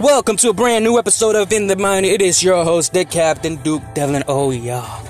[0.00, 2.04] Welcome to a brand new episode of In the Mind.
[2.04, 4.24] It is your host, the Captain Duke Devlin.
[4.26, 5.00] Oh, yeah.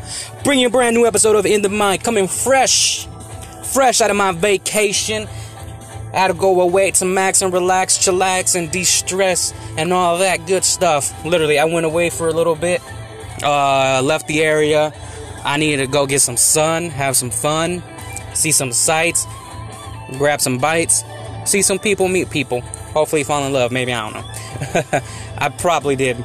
[0.44, 3.06] Bringing a brand new episode of In the Mind, coming fresh,
[3.72, 5.26] fresh out of my vacation.
[6.12, 10.18] I had to go away to max and relax, chillax, and de stress, and all
[10.18, 11.24] that good stuff.
[11.24, 12.82] Literally, I went away for a little bit,
[13.42, 14.92] uh, left the area.
[15.44, 17.82] I needed to go get some sun, have some fun,
[18.34, 19.26] see some sights,
[20.18, 21.04] grab some bites,
[21.44, 22.60] see some people, meet people.
[22.92, 23.72] Hopefully, fall in love.
[23.72, 25.00] Maybe, I don't know.
[25.38, 26.22] I probably did.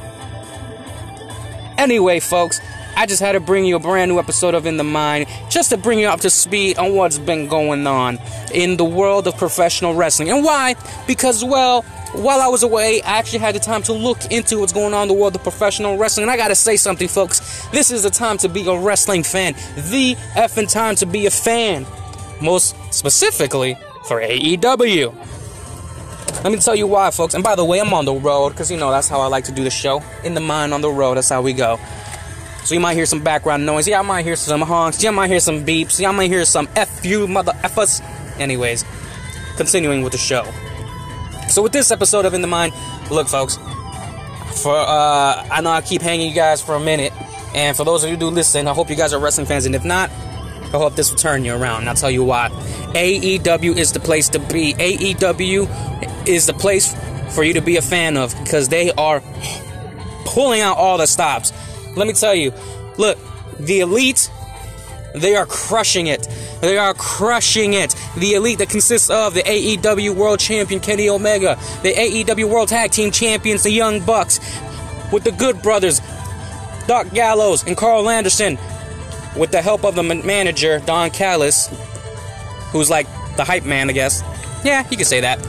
[1.78, 2.60] Anyway, folks,
[3.00, 5.70] I just had to bring you a brand new episode of In the Mind just
[5.70, 8.20] to bring you up to speed on what's been going on
[8.54, 10.30] in the world of professional wrestling.
[10.30, 10.76] And why?
[11.08, 14.74] Because, well, while I was away, I actually had the time to look into what's
[14.74, 16.24] going on in the world of professional wrestling.
[16.24, 17.66] And I gotta say something, folks.
[17.70, 19.54] This is the time to be a wrestling fan.
[19.76, 21.86] The effing time to be a fan.
[22.42, 23.78] Most specifically
[24.10, 25.14] for AEW.
[26.44, 27.36] Let me tell you why, folks.
[27.36, 29.44] And by the way, I'm on the road because you know that's how I like
[29.46, 30.02] to do the show.
[30.24, 31.18] In the mind, on the road.
[31.18, 31.80] That's how we go.
[32.64, 33.88] So you might hear some background noise.
[33.88, 35.04] Yeah, I might hear some honks.
[35.04, 36.00] Yeah, I might hear some beeps.
[36.00, 38.02] Yeah, I might hear some F you, mother effers.
[38.40, 38.84] Anyways,
[39.58, 40.44] continuing with the show.
[41.48, 42.74] So with this episode of In the Mind,
[43.12, 43.58] look, folks.
[44.64, 47.14] For uh, I know I keep hanging you guys for a minute,
[47.54, 49.68] and for those of you who do listen, I hope you guys are wrestling fans,
[49.68, 50.10] and if not,
[50.74, 51.82] I hope this will turn you around.
[51.82, 52.50] And I'll tell you why.
[52.94, 54.74] AEW is the place to be.
[54.74, 56.96] AEW is the place
[57.34, 59.22] for you to be a fan of because they are
[60.26, 61.52] pulling out all the stops.
[61.96, 62.54] Let me tell you,
[62.98, 63.18] look,
[63.60, 64.32] the elite,
[65.16, 66.28] they are crushing it.
[66.62, 67.96] They are crushing it.
[68.18, 72.92] The elite that consists of the AEW World Champion Kenny Omega, the AEW World Tag
[72.92, 74.40] Team Champions, the Young Bucks,
[75.12, 76.02] with the Good Brothers,
[76.88, 78.58] Doc Gallows, and Karl Anderson,
[79.36, 81.68] with the help of the manager, Don Callis,
[82.72, 84.24] who's like the hype man, I guess.
[84.64, 85.40] Yeah, you can say that.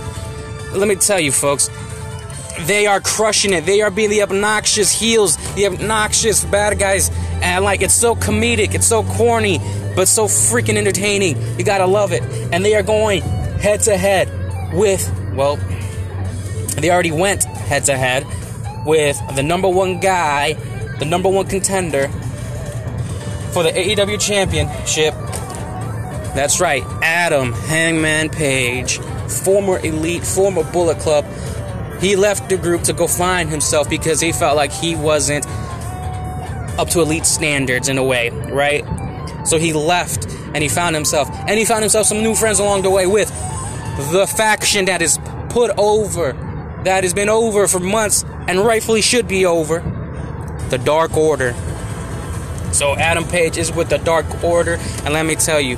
[0.73, 1.69] Let me tell you, folks,
[2.61, 3.67] they are crushing it.
[3.67, 7.11] They are being the obnoxious heels, the obnoxious bad guys,
[7.43, 9.59] and like it's so comedic, it's so corny,
[9.97, 11.37] but so freaking entertaining.
[11.59, 12.23] You gotta love it.
[12.53, 14.29] And they are going head to head
[14.73, 15.57] with, well,
[16.77, 18.27] they already went head to head
[18.87, 20.55] with the number one guy,
[20.99, 22.11] the number one contender
[23.53, 25.15] for the AEW Championship.
[26.35, 31.25] That's right, Adam Hangman Page, former Elite, former Bullet Club.
[32.01, 35.47] He left the group to go find himself because he felt like he wasn't
[36.79, 38.85] up to elite standards in a way, right?
[39.45, 42.83] So he left and he found himself, and he found himself some new friends along
[42.83, 43.29] the way with
[44.13, 45.19] the faction that is
[45.51, 46.33] put over,
[46.85, 49.81] that has been over for months and rightfully should be over
[50.71, 51.55] the Dark Order.
[52.73, 55.77] So Adam Page is with the Dark Order, and let me tell you,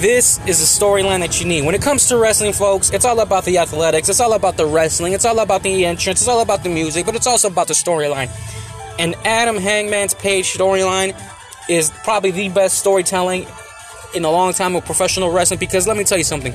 [0.00, 1.64] this is a storyline that you need.
[1.64, 4.66] When it comes to wrestling, folks, it's all about the athletics, it's all about the
[4.66, 7.68] wrestling, it's all about the entrance, it's all about the music, but it's also about
[7.68, 8.30] the storyline.
[8.98, 11.18] And Adam Hangman's Page storyline
[11.68, 13.46] is probably the best storytelling
[14.14, 16.52] in a long time of professional wrestling because let me tell you something.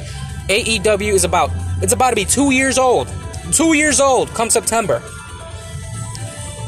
[0.47, 1.50] AEW is about
[1.81, 3.12] it's about to be two years old.
[3.51, 5.01] Two years old come September.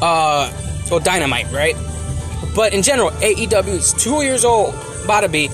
[0.02, 0.50] Uh
[0.90, 1.76] well dynamite, right?
[2.54, 5.48] But in general, AEW is two years old, about to be.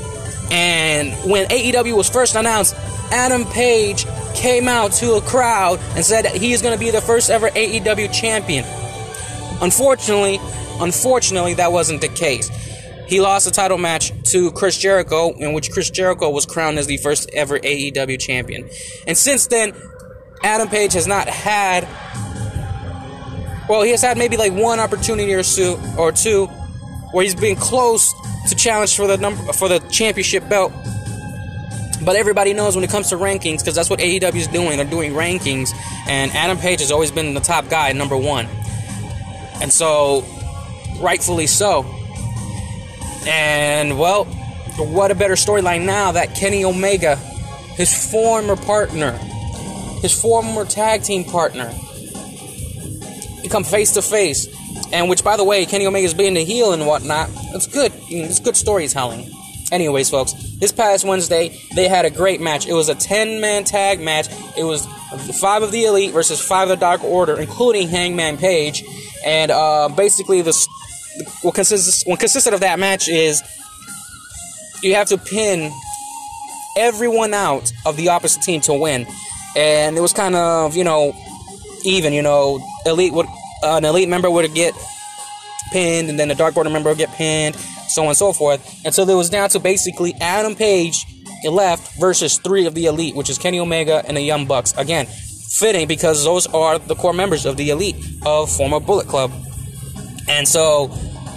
[0.51, 2.75] And when AEW was first announced,
[3.11, 6.91] Adam Page came out to a crowd and said that he is going to be
[6.91, 8.65] the first ever AEW champion.
[9.61, 10.39] Unfortunately,
[10.81, 12.49] unfortunately, that wasn't the case.
[13.07, 16.87] He lost the title match to Chris Jericho, in which Chris Jericho was crowned as
[16.87, 18.69] the first ever AEW champion.
[19.07, 19.75] And since then,
[20.43, 21.87] Adam Page has not had.
[23.69, 26.49] Well, he has had maybe like one opportunity or two, or two
[27.15, 28.13] where he's been close
[28.49, 30.73] to challenge for the number for the championship belt.
[32.05, 34.77] But everybody knows when it comes to rankings, because that's what AEW is doing.
[34.77, 35.73] They're doing rankings,
[36.09, 38.49] and Adam Page has always been the top guy, number one,
[39.63, 40.25] and so
[41.01, 41.87] rightfully so.
[43.29, 44.25] And well,
[44.77, 47.15] what a better storyline now that Kenny Omega,
[47.77, 49.13] his former partner,
[50.03, 51.73] his former tag team partner,
[53.41, 54.49] become face to face
[54.93, 57.29] and which, by the way, Kenny Omega's being the heel and whatnot.
[57.55, 57.93] It's good.
[58.09, 59.31] It's good storytelling.
[59.73, 62.67] Anyways, folks, this past Wednesday they had a great match.
[62.67, 64.29] It was a 10-man tag match.
[64.57, 64.87] It was
[65.41, 68.85] five of the Elite versus five of the Dark Order, including Hangman Page.
[69.25, 70.69] And uh, basically, this
[71.43, 73.43] what consists what consisted of that match is
[74.83, 75.73] you have to pin
[76.77, 79.07] everyone out of the opposite team to win.
[79.57, 81.17] And it was kind of you know
[81.85, 82.13] even.
[82.13, 83.27] You know, Elite would
[83.65, 84.75] uh, an elite member would get
[85.73, 88.85] pinned, and then the Dark Order member would get pinned, so on and so forth.
[88.85, 91.07] And so there was down to basically Adam Page
[91.45, 94.73] left versus three of the elite, which is Kenny Omega and the Young Bucks.
[94.77, 99.31] Again, fitting because those are the core members of the elite of former Bullet Club.
[100.29, 100.91] And so,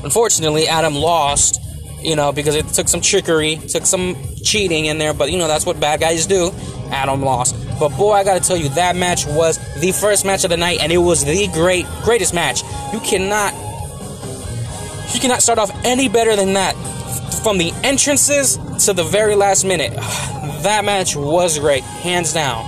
[0.03, 1.61] unfortunately, Adam lost,
[2.01, 5.47] you know, because it took some trickery, took some cheating in there, but you know,
[5.47, 6.51] that's what bad guys do.
[6.89, 7.55] Adam lost.
[7.79, 10.79] But boy, I gotta tell you, that match was the first match of the night,
[10.81, 12.63] and it was the great, greatest match.
[12.91, 13.53] You cannot,
[15.13, 16.73] you cannot start off any better than that.
[17.43, 19.91] From the entrances to the very last minute,
[20.63, 22.65] that match was great, hands down.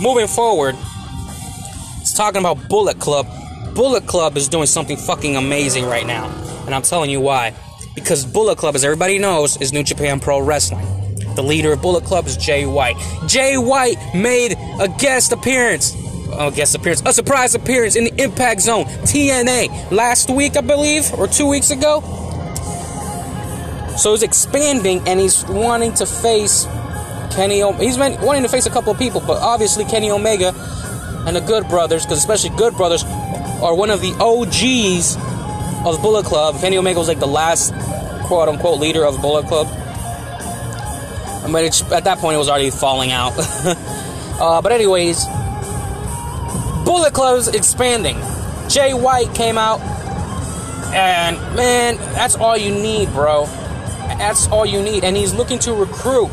[0.00, 0.76] Moving forward,
[2.00, 3.26] it's talking about Bullet Club.
[3.74, 6.26] Bullet Club is doing something fucking amazing right now,
[6.64, 7.54] and I'm telling you why.
[7.96, 11.07] Because Bullet Club, as everybody knows, is New Japan Pro Wrestling.
[11.38, 12.96] The leader of Bullet Club is Jay White.
[13.28, 15.94] Jay White made a guest appearance.
[16.36, 21.14] A guest appearance, a surprise appearance in the Impact Zone, TNA, last week, I believe,
[21.14, 22.00] or two weeks ago.
[23.96, 26.64] So he's expanding and he's wanting to face
[27.30, 27.62] Kenny.
[27.62, 30.52] O- he's been wanting to face a couple of people, but obviously Kenny Omega
[31.24, 33.04] and the Good Brothers, because especially Good Brothers
[33.62, 35.14] are one of the OGs
[35.86, 36.56] of Bullet Club.
[36.60, 37.72] Kenny Omega was like the last
[38.26, 39.68] quote unquote leader of Bullet Club.
[41.50, 43.32] But it's, at that point, it was already falling out.
[44.40, 45.24] uh, but anyways,
[46.84, 48.16] Bullet Club's expanding.
[48.68, 49.80] Jay White came out,
[50.94, 53.46] and man, that's all you need, bro.
[53.46, 55.04] That's all you need.
[55.04, 56.30] And he's looking to recruit.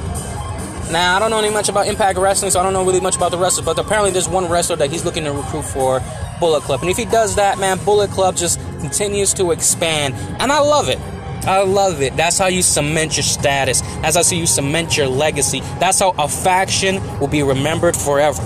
[0.91, 3.15] Now, I don't know any much about Impact Wrestling, so I don't know really much
[3.15, 6.01] about the wrestlers, but apparently there's one wrestler that he's looking to recruit for
[6.39, 6.81] Bullet Club.
[6.81, 10.13] And if he does that, man, Bullet Club just continues to expand.
[10.39, 10.99] And I love it.
[11.47, 12.15] I love it.
[12.15, 13.81] That's how you cement your status.
[14.13, 15.61] That's how you cement your legacy.
[15.79, 18.41] That's how a faction will be remembered forever.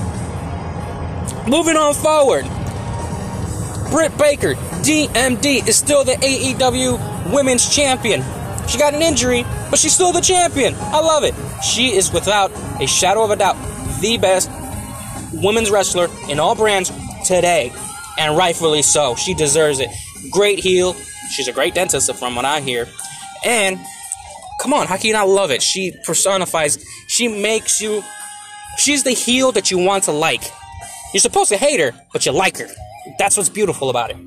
[1.48, 2.46] Moving on forward.
[3.92, 4.54] Britt Baker,
[4.84, 8.24] DMD, is still the AEW Women's Champion.
[8.68, 10.76] She got an injury, but she's still the champion.
[10.76, 11.34] I love it.
[11.64, 13.58] She is without a shadow of a doubt
[14.00, 14.50] the best
[15.34, 16.92] women's wrestler in all brands
[17.26, 17.74] today,
[18.18, 19.16] and rightfully so.
[19.16, 19.90] She deserves it.
[20.32, 20.96] Great heel,
[21.30, 22.88] She's a great dentist, from what I hear.
[23.46, 23.80] And
[24.60, 25.62] come on, how can you not love it?
[25.64, 26.84] She personifies.
[27.08, 28.04] She makes you.
[28.78, 30.44] She's the heel that you want to like.
[31.14, 32.68] You're supposed to hate her, but you like her.
[33.18, 34.18] That's what's beautiful about it.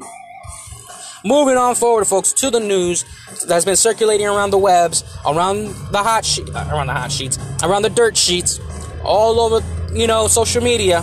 [1.24, 3.04] Moving on forward, folks, to the news
[3.46, 7.38] that's been circulating around the webs, around the hot sheet, uh, around the hot sheets,
[7.62, 8.58] around the dirt sheets,
[9.04, 9.64] all over,
[9.94, 10.98] you know, social media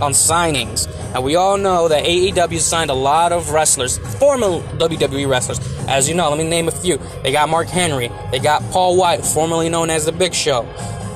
[0.00, 0.86] on signings.
[1.14, 5.58] And we all know that AEW signed a lot of wrestlers, former WWE wrestlers.
[5.88, 6.98] As you know, let me name a few.
[7.22, 8.10] They got Mark Henry.
[8.30, 10.62] They got Paul White, formerly known as The Big Show.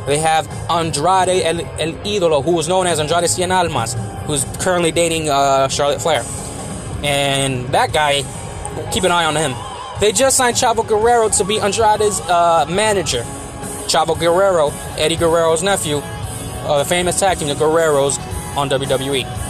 [0.06, 3.94] They have Andrade El, El Idolo, who was known as Andrade Cien Almas,
[4.26, 6.24] who's currently dating uh, Charlotte Flair.
[7.04, 8.22] And that guy,
[8.92, 9.52] keep an eye on him.
[10.00, 13.22] They just signed Chavo Guerrero to be Andrade's uh, manager.
[13.86, 18.18] Chavo Guerrero, Eddie Guerrero's nephew, uh, the famous tag team, the Guerreros,
[18.56, 19.41] on WWE.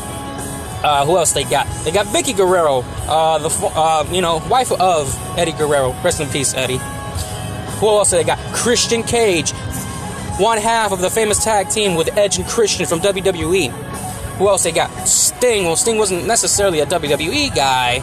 [0.83, 1.67] Uh, who else they got?
[1.85, 5.93] They got Vickie Guerrero, uh, the uh, you know wife of Eddie Guerrero.
[6.03, 6.79] Rest in peace, Eddie.
[7.79, 8.39] Who else they got?
[8.55, 9.53] Christian Cage,
[10.39, 13.71] one half of the famous tag team with Edge and Christian from WWE.
[14.39, 14.91] Who else they got?
[15.07, 15.65] Sting.
[15.65, 18.01] Well, Sting wasn't necessarily a WWE guy.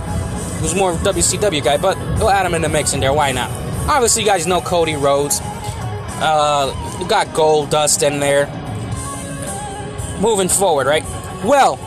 [0.57, 2.99] He was more of a WCW guy, but we'll add him in the mix in
[2.99, 3.13] there.
[3.13, 3.49] Why not?
[3.89, 5.41] Obviously, you guys know Cody Rhodes.
[5.41, 8.47] Uh, you got Goldust in there.
[10.21, 11.03] Moving forward, right?
[11.43, 11.79] Well,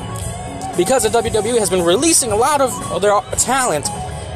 [0.76, 3.88] because the WWE has been releasing a lot of their talent,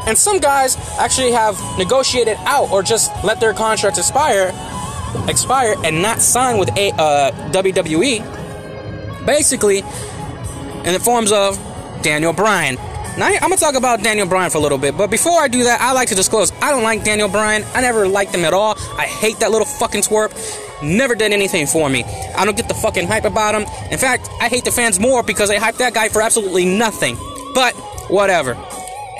[0.07, 4.53] and some guys actually have negotiated out or just let their contracts expire,
[5.29, 9.27] expire, and not sign with a uh, WWE.
[9.27, 11.59] Basically, in the forms of
[12.03, 12.77] Daniel Bryan.
[13.19, 15.65] Now, I'm gonna talk about Daniel Bryan for a little bit, but before I do
[15.65, 17.65] that, I like to disclose I don't like Daniel Bryan.
[17.75, 18.77] I never liked him at all.
[18.99, 20.33] I hate that little fucking twerp
[20.83, 22.05] never did anything for me.
[22.37, 23.63] I don't get the fucking hype about him.
[23.91, 27.17] In fact, I hate the fans more because they hype that guy for absolutely nothing.
[27.55, 27.75] But
[28.09, 28.57] whatever.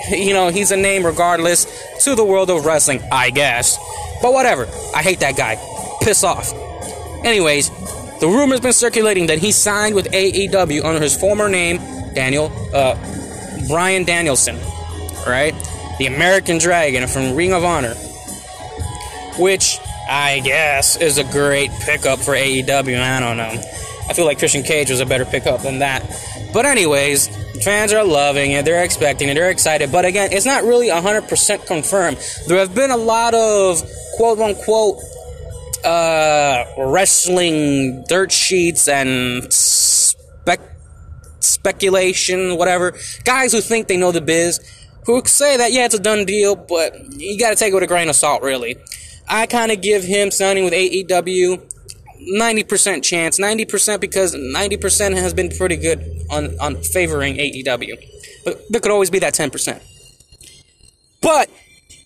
[0.09, 1.65] You know, he's a name regardless
[2.03, 3.77] to the world of wrestling, I guess.
[4.21, 4.67] But whatever.
[4.95, 5.57] I hate that guy.
[6.01, 6.53] Piss off.
[7.25, 7.69] Anyways,
[8.19, 11.77] the rumor's been circulating that he signed with AEW under his former name,
[12.13, 12.95] Daniel, uh,
[13.67, 14.57] Bryan Danielson,
[15.25, 15.53] right?
[15.97, 17.95] The American Dragon from Ring of Honor.
[19.39, 19.76] Which
[20.09, 22.99] I guess, is a great pickup for AEW.
[22.99, 23.61] I don't know.
[24.09, 26.03] I feel like Christian Cage was a better pickup than that.
[26.53, 27.27] But, anyways,
[27.63, 28.65] fans are loving it.
[28.65, 29.33] They're expecting it.
[29.33, 29.91] They're excited.
[29.91, 32.17] But again, it's not really 100% confirmed.
[32.47, 33.81] There have been a lot of
[34.15, 34.99] quote unquote
[35.83, 40.75] uh, wrestling dirt sheets and spec-
[41.39, 42.95] speculation, whatever.
[43.23, 44.59] Guys who think they know the biz,
[45.05, 47.87] who say that, yeah, it's a done deal, but you gotta take it with a
[47.87, 48.77] grain of salt, really.
[49.29, 51.61] I kind of give him signing with AEW
[52.27, 57.95] 90% chance, 90% because 90% has been pretty good on, on favoring AEW.
[58.45, 59.81] But there could always be that 10%.
[61.21, 61.49] But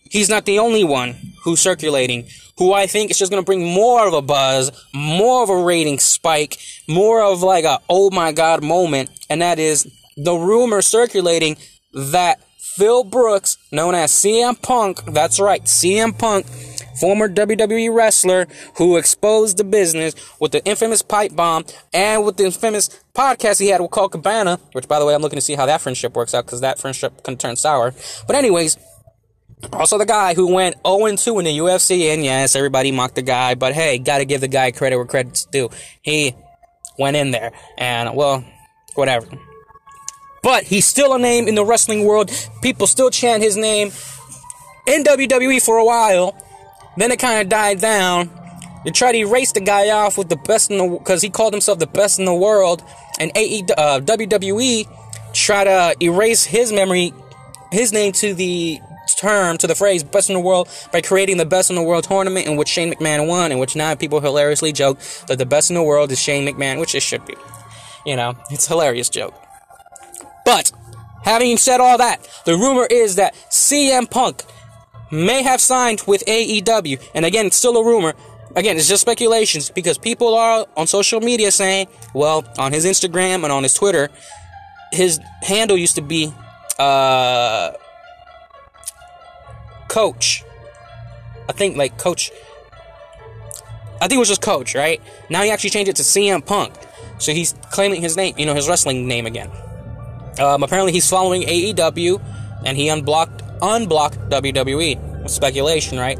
[0.09, 3.65] he's not the only one who's circulating, who I think is just going to bring
[3.65, 8.31] more of a buzz, more of a rating spike, more of like a oh my
[8.31, 11.57] god moment, and that is the rumor circulating
[11.93, 16.45] that Phil Brooks, known as CM Punk, that's right, CM Punk,
[17.01, 22.45] former WWE wrestler who exposed the business with the infamous pipe bomb and with the
[22.45, 25.55] infamous podcast he had with Colt Cabana, which by the way, I'm looking to see
[25.55, 27.93] how that friendship works out because that friendship can turn sour.
[28.27, 28.77] But anyways,
[29.73, 33.55] also the guy who went 0-2 in the UFC, and yes, everybody mocked the guy,
[33.55, 35.69] but hey, gotta give the guy credit where credit's due.
[36.03, 36.35] He
[36.99, 38.45] went in there, and well,
[38.93, 39.27] whatever.
[40.43, 42.31] But he's still a name in the wrestling world.
[42.61, 43.91] People still chant his name
[44.87, 46.35] in WWE for a while.
[46.97, 48.29] Then it kind of died down.
[48.83, 51.53] They tried to erase the guy off with the best in the because he called
[51.53, 52.83] himself the best in the world,
[53.19, 54.87] and AE, uh, WWE
[55.33, 57.13] tried to erase his memory,
[57.71, 58.79] his name to the
[59.21, 62.03] term to the phrase best in the world by creating the best in the world
[62.03, 65.69] tournament in which Shane McMahon won, in which now people hilariously joke that the best
[65.69, 67.35] in the world is Shane McMahon, which it should be.
[68.05, 69.35] You know, it's a hilarious joke.
[70.43, 70.71] But
[71.23, 74.43] having said all that, the rumor is that CM Punk
[75.11, 77.01] may have signed with AEW.
[77.13, 78.13] And again, it's still a rumor.
[78.55, 83.43] Again, it's just speculations because people are on social media saying, well, on his Instagram
[83.43, 84.09] and on his Twitter,
[84.91, 86.33] his handle used to be
[86.79, 87.71] uh,
[89.87, 90.43] Coach.
[91.47, 92.31] I think like Coach.
[94.01, 95.01] I think it was just Coach, right?
[95.29, 96.73] Now he actually changed it to CM Punk.
[97.19, 99.51] So he's claiming his name, you know, his wrestling name again.
[100.39, 102.21] Um, apparently he's following AEW
[102.65, 105.29] and he unblocked unblock WWE.
[105.29, 106.19] Speculation, right?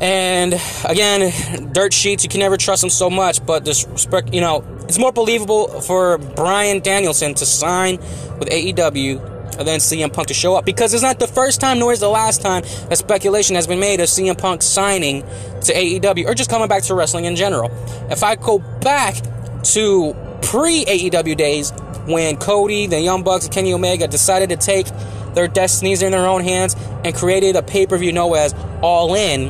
[0.00, 3.86] And again, dirt sheets, you can never trust them so much, but this,
[4.32, 7.96] you know, it's more believable for Bryan Danielson to sign
[8.38, 11.92] with AEW than CM Punk to show up because it's not the first time nor
[11.92, 15.22] is the last time that speculation has been made of CM Punk signing
[15.62, 17.70] to AEW or just coming back to wrestling in general.
[18.08, 19.16] If I go back
[19.64, 21.72] to pre AEW days
[22.08, 24.86] when Cody, the Young Bucks, and Kenny Omega decided to take
[25.34, 26.74] their destinies in their own hands
[27.04, 29.48] and created a pay per view known as All In.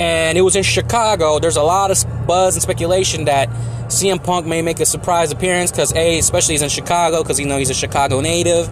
[0.00, 1.38] And it was in Chicago.
[1.38, 3.50] There's a lot of buzz and speculation that
[3.88, 7.46] CM Punk may make a surprise appearance because A, especially he's in Chicago because you
[7.46, 8.68] know he's a Chicago native.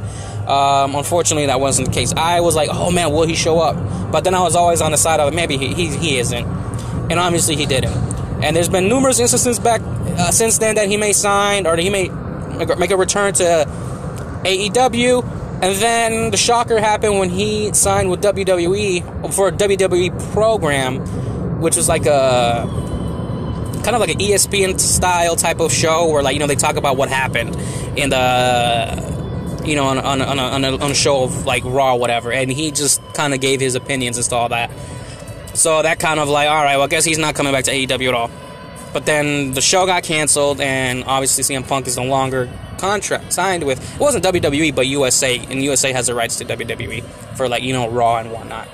[0.49, 2.15] Um, unfortunately, that wasn't the case.
[2.15, 3.77] I was like, oh man, will he show up?
[4.11, 6.47] But then I was always on the side of maybe he, he, he isn't.
[7.11, 7.93] And obviously he didn't.
[8.43, 11.91] And there's been numerous instances back uh, since then that he may sign or he
[11.91, 12.09] may
[12.79, 13.67] make a return to
[14.45, 15.25] AEW.
[15.61, 21.77] And then the shocker happened when he signed with WWE for a WWE program, which
[21.77, 22.65] was like a
[23.83, 26.77] kind of like an ESPN style type of show where like you know they talk
[26.77, 27.57] about what happened
[27.99, 31.45] in the uh, you know on on on a, on a, on a show of
[31.45, 34.71] like Raw whatever, and he just kind of gave his opinions and all that.
[35.55, 37.73] So that kind of like all right, well I guess he's not coming back to
[37.73, 38.31] AEW at all.
[38.99, 43.62] But then the show got canceled, and obviously CM Punk is no longer contract signed
[43.62, 47.05] with it wasn't WWE but USA and USA has the rights to WWE
[47.37, 48.67] for like you know Raw and whatnot.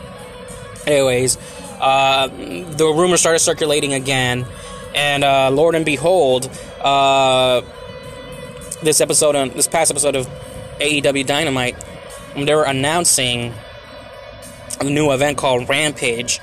[0.87, 1.37] Anyways,
[1.78, 4.47] uh, the rumors started circulating again,
[4.95, 6.49] and uh, Lord and behold,
[6.81, 7.61] uh,
[8.83, 10.26] this episode on this past episode of
[10.81, 11.76] AEW Dynamite,
[12.35, 13.52] they were announcing
[14.81, 16.40] a new event called Rampage,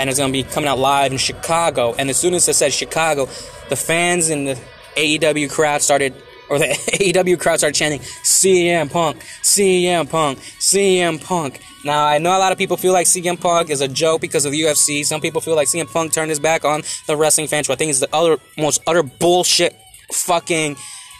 [0.00, 1.94] and it's gonna be coming out live in Chicago.
[1.98, 3.26] And as soon as it said Chicago,
[3.68, 4.58] the fans in the
[4.96, 6.14] AEW crowd started
[6.48, 11.60] or the AEW crowd started chanting CM Punk, CM Punk, CM Punk.
[11.84, 14.46] Now I know a lot of people feel like CM Punk is a joke because
[14.46, 15.04] of the UFC.
[15.04, 17.78] Some people feel like CM Punk turned his back on the wrestling fans, which I
[17.78, 19.76] think is the other most utter bullshit
[20.12, 20.76] fucking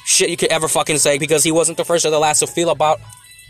[0.06, 2.46] shit you could ever fucking say because he wasn't the first or the last to
[2.46, 2.98] feel about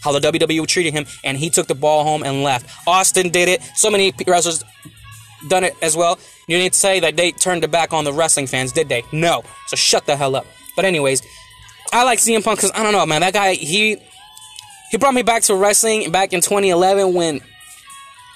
[0.03, 2.69] how the WWE treated him and he took the ball home and left.
[2.87, 3.63] Austin did it.
[3.77, 4.65] So many wrestlers
[5.49, 6.19] done it as well.
[6.47, 9.05] You need to say that they turned their back on the wrestling fans, did they?
[9.13, 9.43] No.
[9.67, 10.47] So shut the hell up.
[10.77, 11.23] But anyways,
[11.93, 13.21] I like CM Punk because I don't know, man.
[13.21, 13.97] That guy, he
[14.91, 17.41] he brought me back to wrestling back in 2011 when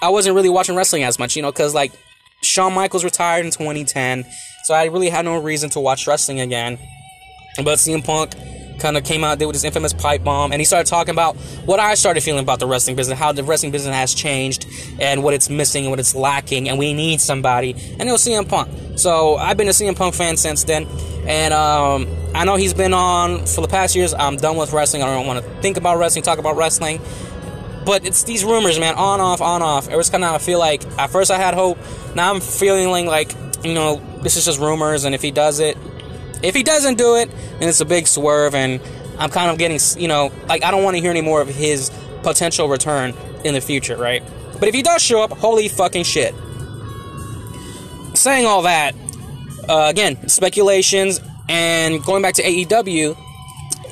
[0.03, 1.93] I wasn't really watching wrestling as much, you know, because like
[2.43, 4.25] Shawn Michaels retired in 2010,
[4.65, 6.79] so I really had no reason to watch wrestling again.
[7.57, 8.35] But CM Punk
[8.79, 11.37] kind of came out there with his infamous pipe bomb, and he started talking about
[11.65, 14.67] what I started feeling about the wrestling business, how the wrestling business has changed,
[15.01, 17.73] and what it's missing, and what it's lacking, and we need somebody.
[17.99, 18.71] And it was CM Punk.
[18.99, 20.87] So I've been a CM Punk fan since then,
[21.27, 24.15] and um, I know he's been on for the past years.
[24.15, 25.03] I'm done with wrestling.
[25.03, 27.01] I don't want to think about wrestling, talk about wrestling.
[27.85, 29.91] But it's these rumors, man, on off, on off.
[29.91, 31.79] It was kind of I feel like at first I had hope.
[32.15, 35.77] Now I'm feeling like you know this is just rumors, and if he does it,
[36.43, 38.81] if he doesn't do it, then it's a big swerve, and
[39.19, 41.49] I'm kind of getting, you know, like I don't want to hear any more of
[41.49, 41.91] his
[42.23, 43.15] potential return
[43.45, 44.23] in the future, right?
[44.59, 46.35] But if he does show up, holy fucking shit.
[48.15, 48.95] Saying all that,
[49.69, 53.17] uh, again, speculations, and going back to AEW,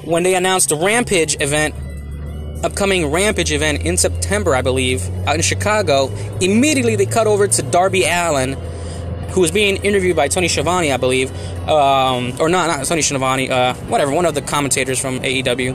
[0.05, 1.75] when they announced the Rampage event,
[2.65, 6.09] upcoming Rampage event in September, I believe, out in Chicago,
[6.41, 8.57] immediately they cut over to Darby Allin,
[9.33, 11.31] who was being interviewed by Tony Schiavone, I believe,
[11.69, 15.75] um, or not, not Tony Schiavone, uh, whatever, one of the commentators from AEW,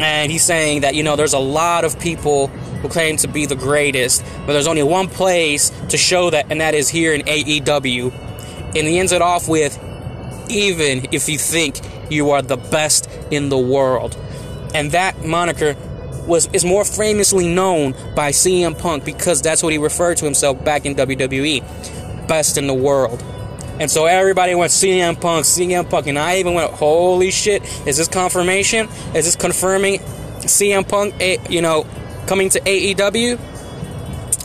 [0.00, 3.46] and he's saying that you know there's a lot of people who claim to be
[3.46, 7.22] the greatest, but there's only one place to show that, and that is here in
[7.22, 8.12] AEW,
[8.76, 9.76] and he ends it off with,
[10.50, 14.16] even if you think you are the best in the world,
[14.74, 15.74] and that moniker
[16.26, 20.62] was is more famously known by CM Punk because that's what he referred to himself
[20.62, 21.64] back in WWE
[22.28, 23.22] best in the world.
[23.80, 27.96] And so everybody went CM Punk, CM Punk, and I even went, holy shit, is
[27.96, 28.88] this confirmation?
[29.14, 30.00] Is this confirming
[30.40, 31.14] CM Punk,
[31.48, 31.86] you know,
[32.26, 33.38] coming to AEW?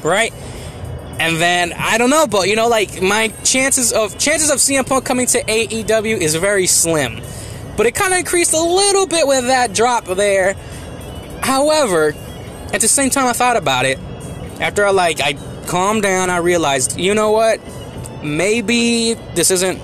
[0.03, 0.33] Right?
[1.19, 4.87] And then I don't know, but you know, like my chances of chances of CM
[4.87, 7.21] Punk coming to AEW is very slim.
[7.77, 10.55] But it kind of increased a little bit with that drop there.
[11.41, 12.13] However,
[12.73, 13.99] at the same time I thought about it,
[14.59, 15.33] after I like I
[15.67, 17.59] calmed down, I realized, you know what?
[18.23, 19.79] Maybe this isn't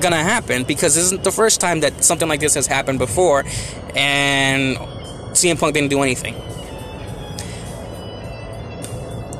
[0.00, 3.44] gonna happen because this isn't the first time that something like this has happened before,
[3.94, 4.76] and
[5.32, 6.34] CM Punk didn't do anything.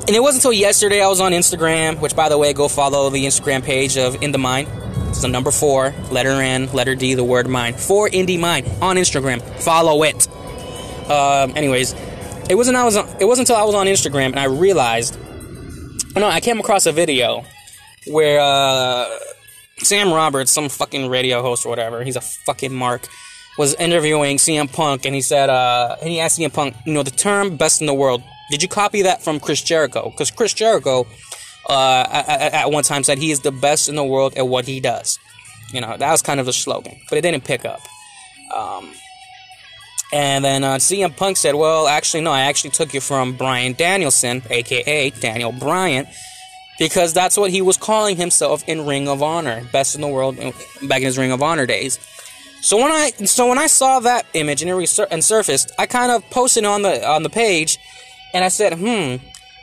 [0.07, 3.09] And it wasn't until yesterday I was on Instagram, which, by the way, go follow
[3.09, 4.67] the Instagram page of In the Mind.
[5.09, 7.79] It's the number four, letter N, letter D, the word mind.
[7.79, 9.41] For Indie Mind on Instagram.
[9.61, 10.27] Follow it.
[11.09, 11.93] Um, anyways,
[12.49, 15.17] it wasn't I was on, it wasn't until I was on Instagram and I realized
[16.21, 17.43] no, I came across a video
[18.07, 19.07] where uh,
[19.77, 23.07] Sam Roberts, some fucking radio host or whatever, he's a fucking mark,
[23.57, 27.03] was interviewing CM Punk, and he said, uh, and he asked CM Punk, you know,
[27.03, 30.09] the term "best in the world." Did you copy that from Chris Jericho?
[30.09, 31.07] Because Chris Jericho,
[31.67, 34.65] uh, at, at one time, said he is the best in the world at what
[34.65, 35.17] he does.
[35.73, 37.79] You know, that was kind of the slogan, but it didn't pick up.
[38.55, 38.93] Um,
[40.13, 43.73] and then uh, CM Punk said, Well, actually, no, I actually took you from Bryan
[43.73, 46.07] Danielson, aka Daniel Bryan,
[46.79, 50.37] because that's what he was calling himself in Ring of Honor, best in the world
[50.83, 51.99] back in his Ring of Honor days.
[52.61, 55.85] So when I so when I saw that image and it resur- and surfaced, I
[55.85, 57.77] kind of posted on the on the page,
[58.33, 59.17] and I said, "Hmm,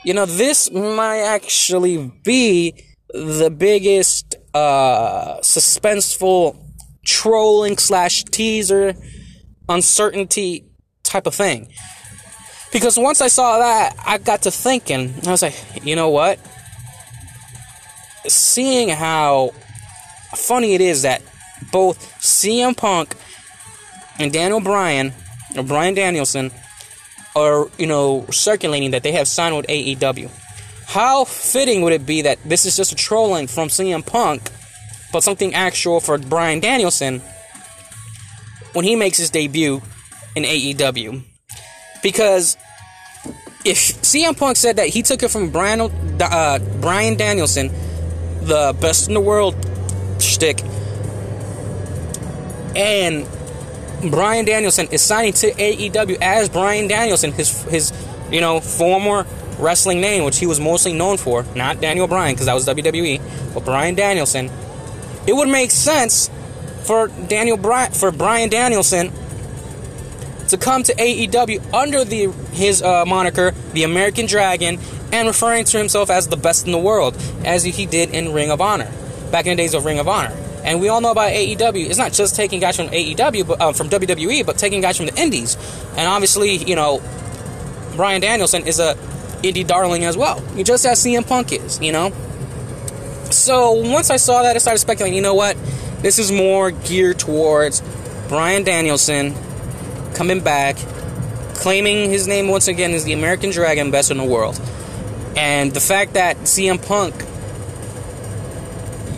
[0.05, 2.75] you know, this might actually be
[3.09, 6.57] the biggest uh, suspenseful
[7.05, 8.95] trolling slash teaser
[9.73, 10.65] uncertainty
[11.03, 11.69] type of thing."
[12.73, 15.13] Because once I saw that, I got to thinking.
[15.27, 15.55] I was like,
[15.85, 16.39] you know what?
[18.27, 19.51] seeing how
[20.35, 21.23] funny it is that
[21.71, 23.15] both CM Punk
[24.19, 25.13] and Daniel Bryan,
[25.57, 26.51] or Bryan Danielson,
[27.35, 30.31] are, you know, circulating that they have signed with AEW.
[30.87, 34.51] How fitting would it be that this is just a trolling from CM Punk,
[35.13, 37.23] but something actual for Bryan Danielson
[38.73, 39.83] when he makes his debut
[40.35, 41.23] in AEW?
[42.03, 42.57] Because
[43.65, 45.81] if CM Punk said that he took it from Brian,
[46.21, 47.71] uh, Bryan Danielson
[48.43, 49.55] the best in the world
[50.21, 50.63] shtick.
[52.75, 53.27] And
[54.11, 57.93] Bryan Danielson is signing to AEW as Bryan Danielson, his his
[58.31, 59.27] you know former
[59.59, 63.55] wrestling name, which he was mostly known for, not Daniel Bryan because that was WWE,
[63.55, 64.51] but Bryan Danielson.
[65.27, 66.31] It would make sense
[66.85, 67.57] for Daniel
[67.93, 69.13] for Bryan Danielson
[70.49, 74.79] to come to AEW under the his uh, moniker, the American Dragon,
[75.13, 78.51] and referring to himself as the best in the world, as he did in Ring
[78.51, 78.91] of Honor,
[79.31, 80.37] back in the days of Ring of Honor.
[80.65, 81.89] And we all know about AEW.
[81.89, 85.07] It's not just taking guys from AEW, but uh, from WWE, but taking guys from
[85.07, 85.57] the Indies.
[85.97, 87.03] And obviously, you know,
[87.97, 88.95] Bryan Danielson is a
[89.43, 90.41] indie darling as well.
[90.63, 92.11] Just as CM Punk is, you know.
[93.31, 95.17] So once I saw that, I started speculating.
[95.17, 95.57] You know what?
[96.03, 97.81] This is more geared towards
[98.29, 99.35] Bryan Danielson
[100.15, 100.77] coming back,
[101.55, 104.61] claiming his name once again as the American Dragon, best in the world.
[105.37, 107.15] And the fact that CM Punk,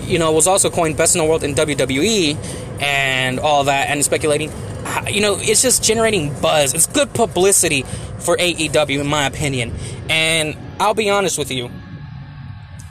[0.07, 2.37] you know, was also coined best in the world in WWE
[2.83, 6.75] and all that, and speculating, uh, you know, it's just generating buzz.
[6.75, 7.83] It's good publicity
[8.19, 9.73] for AEW, in my opinion.
[10.11, 11.71] And I'll be honest with you,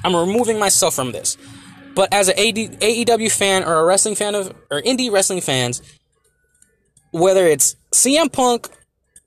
[0.04, 1.38] I'm removing myself from this.
[1.96, 5.82] But as an AEW fan or a wrestling fan of, or indie wrestling fans,
[7.12, 8.70] whether it's CM Punk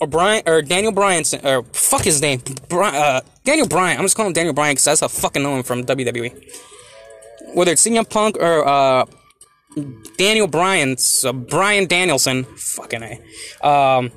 [0.00, 3.98] or Brian or Daniel Bryan or fuck his name, Brian, uh, Daniel Bryan.
[3.98, 6.32] I'm just calling Daniel Bryan because that's how fucking know him from WWE.
[7.54, 9.04] whether it's CM Punk or uh,
[10.18, 13.66] Daniel Bryan, uh, Bryan Danielson, fucking a.
[13.66, 14.10] Um,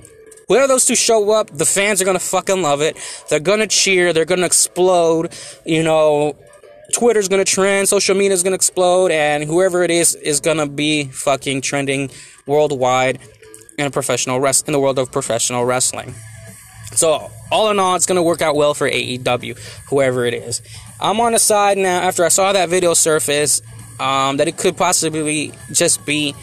[0.47, 2.97] whether those two show up, the fans are gonna fucking love it.
[3.29, 4.13] They're gonna cheer.
[4.13, 5.31] They're gonna explode.
[5.63, 6.35] You know,
[6.93, 7.87] Twitter's gonna trend.
[7.87, 12.09] Social media's gonna explode, and whoever it is is gonna be fucking trending
[12.45, 13.19] worldwide
[13.77, 16.13] in a professional rest in the world of professional wrestling.
[16.93, 19.57] So all in all, it's gonna work out well for AEW,
[19.89, 20.61] whoever it is.
[20.99, 23.61] I'm on the side now after I saw that video surface
[23.99, 26.35] um, that it could possibly just be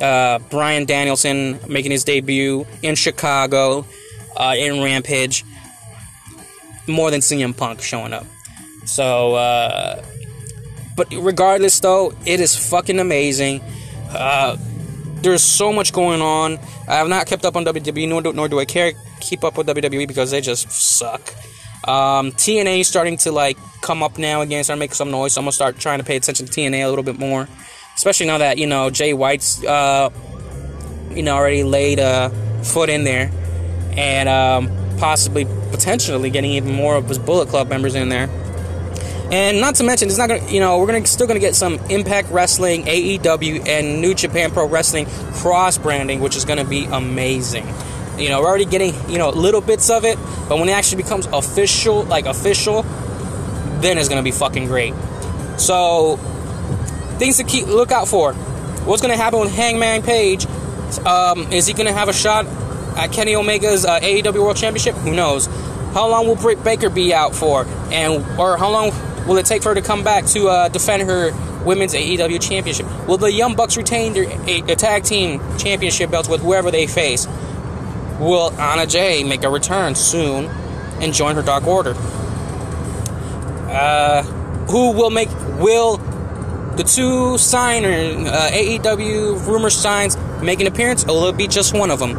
[0.00, 3.86] uh, Bryan Danielson making his debut in Chicago
[4.36, 5.44] uh, in Rampage
[6.86, 8.26] more than CM Punk showing up.
[8.86, 10.02] So, uh,
[10.96, 13.60] but regardless, though, it is fucking amazing.
[14.10, 14.56] Uh,
[15.16, 16.58] there's so much going on.
[16.88, 19.58] I have not kept up on WWE, nor do, nor do I care keep up
[19.58, 21.34] with WWE because they just suck.
[21.86, 25.34] Um, TNA is starting to like come up now again, start making some noise.
[25.34, 27.48] So I'm gonna start trying to pay attention to TNA a little bit more,
[27.94, 30.10] especially now that you know Jay White's uh,
[31.10, 32.30] you know already laid a
[32.62, 33.30] foot in there,
[33.96, 38.28] and um, possibly potentially getting even more of his Bullet Club members in there.
[39.30, 41.74] And not to mention, it's not gonna, you know, we're gonna still gonna get some
[41.90, 47.66] Impact Wrestling, AEW, and New Japan Pro Wrestling cross branding, which is gonna be amazing.
[48.18, 50.16] You know, we're already getting, you know, little bits of it,
[50.48, 52.82] but when it actually becomes official, like official,
[53.80, 54.94] then it's gonna be fucking great.
[55.56, 56.16] So,
[57.18, 58.32] things to keep look out for.
[58.32, 60.46] What's gonna happen with Hangman Page?
[61.04, 62.46] Um, is he gonna have a shot
[62.96, 64.94] at Kenny Omega's uh, AEW World Championship?
[64.94, 65.46] Who knows?
[65.92, 67.66] How long will Britt Baker be out for?
[67.90, 68.92] And or how long
[69.26, 71.32] will it take for her to come back to uh, defend her
[71.64, 72.86] women's AEW championship?
[73.06, 76.86] Will the Young Bucks retain their a, a tag team championship belts with whoever they
[76.86, 77.26] face?
[78.18, 80.46] Will Anna Jay make a return soon
[81.00, 81.94] and join her Dark Order?
[83.68, 84.22] Uh,
[84.70, 85.98] who will make will
[86.76, 91.74] the two signer uh, AEW rumor signs make an appearance, or will it be just
[91.74, 92.16] one of them?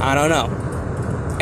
[0.00, 0.63] I don't know.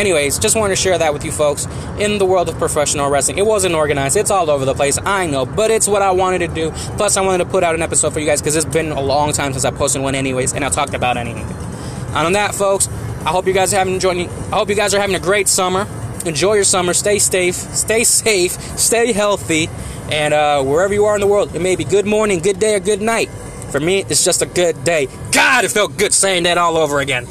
[0.02, 3.38] Anyways, just wanted to share that with you folks in the world of professional wrestling.
[3.38, 6.40] It wasn't organized, it's all over the place, I know, but it's what I wanted
[6.40, 6.72] to do.
[6.96, 9.00] Plus, I wanted to put out an episode for you guys because it's been a
[9.00, 11.44] long time since I posted one, anyways, and I talked about anything.
[11.44, 14.28] And on that, folks, I hope you guys are having enjoying.
[14.28, 15.86] I hope you guys are having a great summer.
[16.26, 16.94] Enjoy your summer.
[16.94, 17.54] Stay safe.
[17.54, 18.50] Stay safe.
[18.76, 19.68] Stay healthy.
[20.10, 22.74] And uh, wherever you are in the world, it may be good morning, good day,
[22.74, 23.30] or good night.
[23.70, 25.06] For me, it's just a good day.
[25.30, 27.28] God, it felt good saying that all over again.